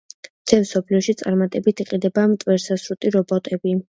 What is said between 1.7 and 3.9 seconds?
იყიდება მტვერსასრუტი რობოტები.